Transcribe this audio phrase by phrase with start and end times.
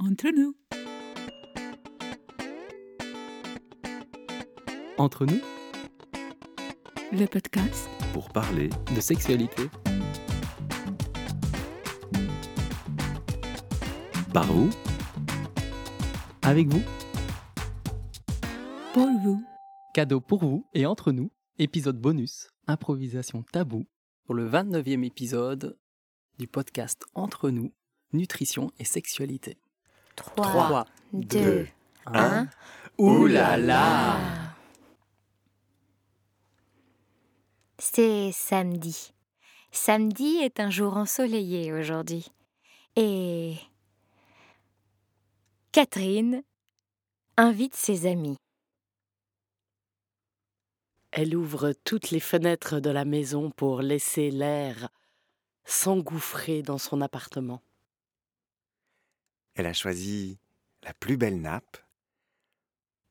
[0.00, 0.54] Entre nous.
[4.96, 5.40] Entre nous,
[7.10, 9.62] Le podcast pour parler de sexualité.
[14.32, 14.70] Par vous,
[16.42, 16.82] avec vous,
[18.92, 19.42] pour vous.
[19.94, 23.88] cadeau pour vous et entre nous, épisode bonus, improvisation tabou,
[24.26, 25.76] pour le 29e épisode
[26.38, 27.72] du podcast Entre nous,
[28.12, 29.58] nutrition et sexualité.
[30.18, 31.68] 3, 2,
[32.06, 32.48] 1.
[32.98, 34.16] Ouh là là
[37.78, 39.12] C'est samedi.
[39.70, 42.32] Samedi est un jour ensoleillé aujourd'hui.
[42.96, 43.54] Et
[45.70, 46.42] Catherine
[47.36, 48.36] invite ses amis.
[51.12, 54.88] Elle ouvre toutes les fenêtres de la maison pour laisser l'air
[55.64, 57.62] s'engouffrer dans son appartement.
[59.58, 60.38] Elle a choisi
[60.84, 61.78] la plus belle nappe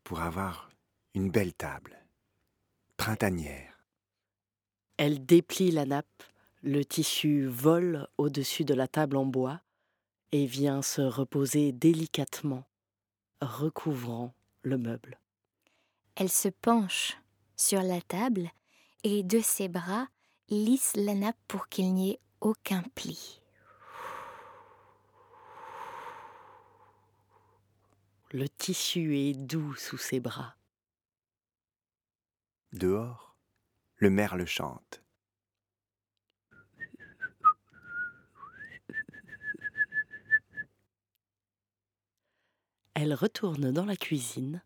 [0.05, 0.69] pour avoir
[1.13, 1.97] une belle table,
[2.95, 3.83] printanière.
[4.95, 6.23] Elle déplie la nappe,
[6.63, 9.59] le tissu vole au-dessus de la table en bois
[10.31, 12.63] et vient se reposer délicatement,
[13.41, 15.19] recouvrant le meuble.
[16.15, 17.17] Elle se penche
[17.57, 18.49] sur la table
[19.03, 20.07] et de ses bras
[20.47, 23.41] lisse la nappe pour qu'il n'y ait aucun pli.
[28.31, 30.57] Le tissu est doux sous ses bras.
[32.73, 33.37] Dehors,
[33.95, 35.01] le merle chante.
[42.95, 44.61] Elle retourne dans la cuisine,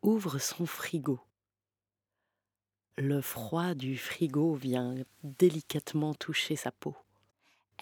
[0.00, 1.20] ouvre son frigo.
[2.96, 6.96] Le froid du frigo vient délicatement toucher sa peau.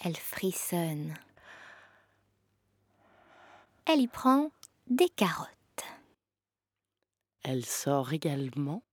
[0.03, 1.15] Elle frissonne.
[3.85, 4.51] Elle y prend
[4.89, 5.51] des carottes.
[7.43, 8.85] Elle sort également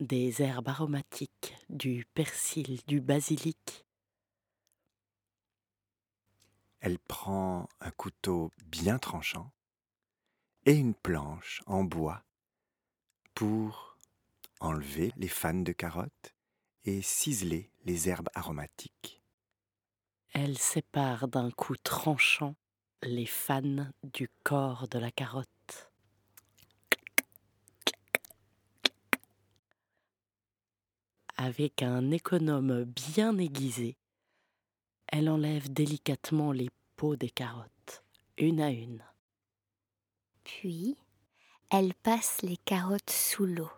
[0.00, 3.86] des herbes aromatiques, du persil, du basilic.
[6.80, 9.52] Elle prend un couteau bien tranchant
[10.66, 12.22] et une planche en bois
[13.34, 13.96] pour
[14.60, 16.34] enlever les fanes de carottes
[16.84, 19.22] et ciseler les herbes aromatiques.
[20.32, 22.54] Elle sépare d'un coup tranchant
[23.02, 25.46] les fanes du corps de la carotte.
[31.36, 33.96] Avec un économe bien aiguisé,
[35.08, 38.02] elle enlève délicatement les peaux des carottes,
[38.38, 39.04] une à une.
[40.44, 40.96] Puis,
[41.70, 43.70] elle passe les carottes sous l'eau.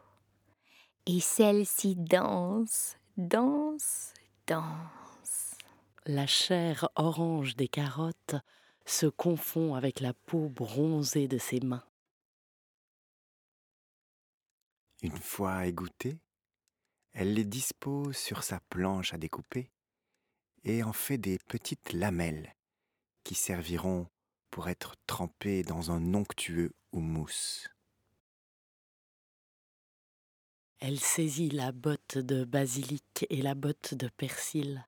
[1.06, 4.14] Et celles-ci dansent, dansent,
[4.46, 5.56] dansent.
[6.06, 8.36] La chair orange des carottes
[8.88, 11.84] se confond avec la peau bronzée de ses mains.
[15.02, 16.18] Une fois égouttées,
[17.12, 19.70] elle les dispose sur sa planche à découper
[20.64, 22.54] et en fait des petites lamelles
[23.24, 24.08] qui serviront
[24.50, 27.68] pour être trempées dans un onctueux houmous.
[30.80, 34.86] Elle saisit la botte de basilic et la botte de persil.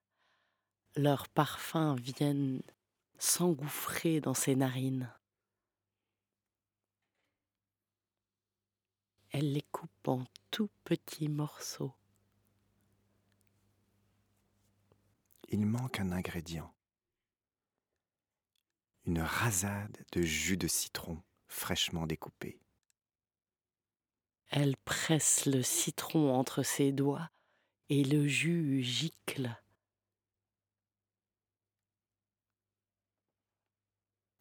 [0.96, 2.62] Leurs parfums viennent
[3.20, 5.14] s'engouffrer dans ses narines.
[9.30, 11.94] Elle les coupe en tout petits morceaux.
[15.48, 16.74] Il manque un ingrédient.
[19.04, 22.58] Une rasade de jus de citron fraîchement découpé.
[24.48, 27.30] Elle presse le citron entre ses doigts
[27.90, 29.56] et le jus gicle.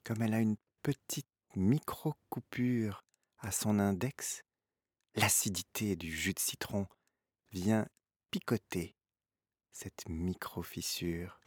[0.10, 3.06] Comme elle a une petite micro-coupure
[3.38, 4.42] à son index,
[5.14, 6.88] l'acidité du jus de citron
[7.52, 7.88] vient
[8.32, 8.96] picoter
[9.72, 11.40] cette micro-fissure.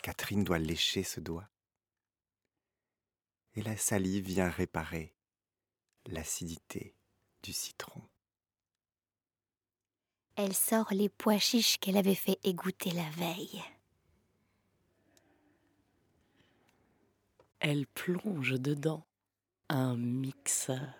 [0.00, 1.50] Catherine doit lécher ce doigt.
[3.54, 5.16] Et la salive vient réparer
[6.04, 6.94] l'acidité
[7.42, 8.08] du citron.
[10.36, 13.60] Elle sort les pois chiches qu'elle avait fait égoutter la veille.
[17.60, 19.06] Elle plonge dedans
[19.68, 20.94] un mixeur.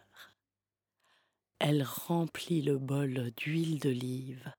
[1.58, 4.52] Elle remplit le bol d'huile d'olive,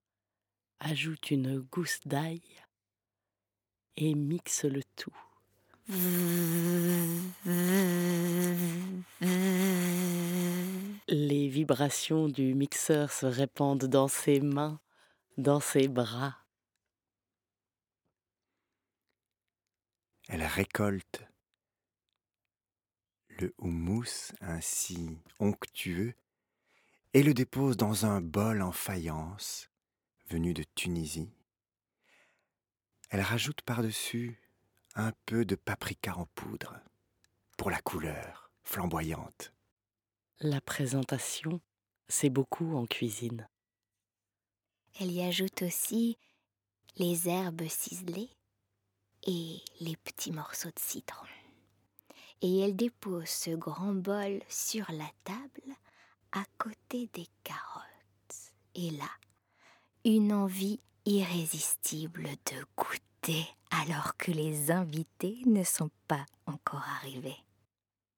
[0.79, 2.41] ajoute une gousse d'ail
[3.97, 5.13] et mixe le tout.
[11.07, 14.79] Les vibrations du mixeur se répandent dans ses mains,
[15.37, 16.35] dans ses bras.
[20.27, 21.26] Elle récolte
[23.39, 26.13] le houmous ainsi onctueux
[27.13, 29.69] et le dépose dans un bol en faïence
[30.29, 31.29] venu de Tunisie.
[33.09, 34.39] Elle rajoute par-dessus
[34.95, 36.79] un peu de paprika en poudre
[37.57, 39.53] pour la couleur flamboyante.
[40.39, 41.61] La présentation,
[42.07, 43.47] c'est beaucoup en cuisine.
[44.99, 46.17] Elle y ajoute aussi
[46.97, 48.29] les herbes ciselées
[49.23, 51.27] et les petits morceaux de citron.
[52.41, 55.73] Et elle dépose ce grand bol sur la table
[56.31, 58.53] à côté des carottes.
[58.75, 59.09] Et là,
[60.05, 67.37] une envie irrésistible de goûter alors que les invités ne sont pas encore arrivés.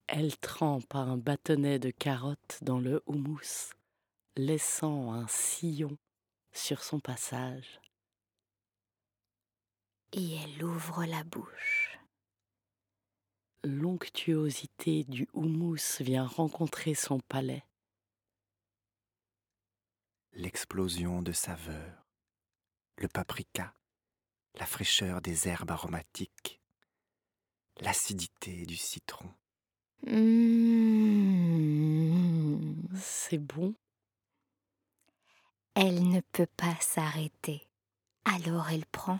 [0.08, 3.74] Elle trempe un bâtonnet de carottes dans le houmous,
[4.36, 5.98] laissant un sillon
[6.52, 7.80] sur son passage.
[10.14, 11.79] Et elle ouvre la bouche.
[13.66, 17.66] L'onctuosité du houmous vient rencontrer son palais.
[20.32, 22.08] L'explosion de saveurs,
[22.96, 23.74] le paprika,
[24.56, 26.62] la fraîcheur des herbes aromatiques,
[27.82, 29.30] l'acidité du citron.
[30.08, 31.10] Mmh.
[32.96, 33.76] C'est bon?
[35.76, 37.68] Elle ne peut pas s'arrêter.
[38.24, 39.20] Alors elle prend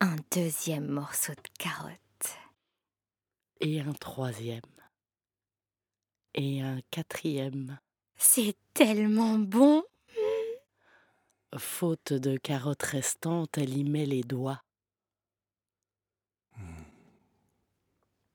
[0.00, 2.03] un deuxième morceau de carotte.
[3.66, 4.60] Et un troisième.
[6.34, 7.78] Et un quatrième.
[8.14, 9.82] C'est tellement bon.
[11.56, 14.62] Faute de carottes restantes, elle y met les doigts.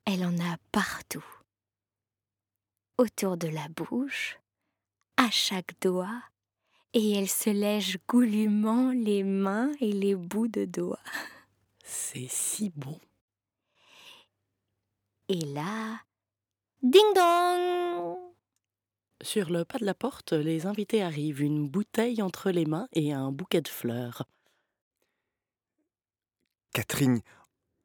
[0.04, 1.24] Elle en a partout.
[2.98, 4.36] Autour de la bouche,
[5.16, 6.24] à chaque doigt,
[6.92, 10.98] et elle se lèche goulûment les mains et les bouts de doigts.
[11.84, 12.98] C'est si bon.
[15.32, 16.00] Et là,
[16.82, 18.18] ding dong
[19.22, 23.12] Sur le pas de la porte, les invités arrivent, une bouteille entre les mains et
[23.12, 24.24] un bouquet de fleurs.
[26.72, 27.20] Catherine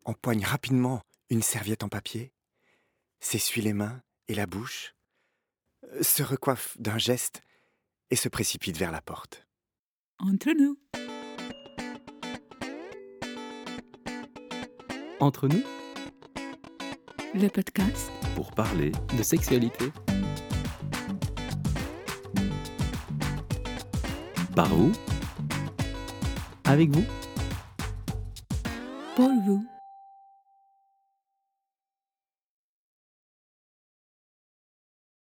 [0.05, 2.33] empoigne rapidement une serviette en papier,
[3.19, 4.95] s'essuie les mains et la bouche,
[6.01, 7.43] se recoiffe d'un geste
[8.09, 9.45] et se précipite vers la porte.
[10.17, 10.79] Entre nous.
[15.19, 15.63] Entre nous,
[17.37, 18.09] Le podcast.
[18.33, 19.91] Pour parler de sexualité,
[24.55, 24.93] par vous.
[26.63, 27.03] Avec vous,
[29.17, 29.74] pour vous.